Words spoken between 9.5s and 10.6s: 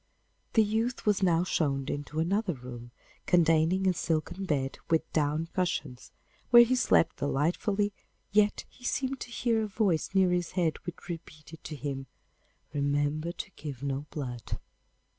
a voice near his